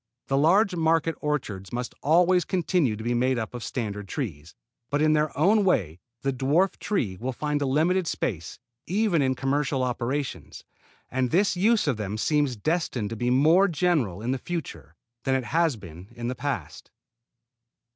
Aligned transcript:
The 0.29 0.35
large 0.37 0.75
market 0.75 1.13
orchards 1.21 1.71
must 1.71 1.93
always 2.01 2.43
continue 2.43 2.95
to 2.95 3.03
be 3.03 3.13
made 3.13 3.37
up 3.37 3.53
of 3.53 3.63
standard 3.63 4.07
trees; 4.07 4.55
but 4.89 4.99
in 4.99 5.13
their 5.13 5.29
own 5.37 5.63
way 5.63 5.99
the 6.23 6.33
dwarf 6.33 6.79
trees 6.79 7.19
will 7.19 7.31
find 7.33 7.61
a 7.61 7.67
limited 7.67 8.09
place 8.19 8.57
even 8.87 9.21
in 9.21 9.35
commercial 9.35 9.83
operations, 9.83 10.63
and 11.11 11.29
this 11.29 11.55
use 11.55 11.85
of 11.85 11.97
them 11.97 12.17
seems 12.17 12.55
destined 12.55 13.11
to 13.11 13.15
be 13.15 13.29
more 13.29 13.67
general 13.67 14.23
in 14.23 14.31
the 14.31 14.39
future 14.39 14.95
than 15.23 15.35
it 15.35 15.43
has 15.43 15.75
been 15.75 16.07
in 16.15 16.29
the 16.29 16.33
past. 16.33 16.89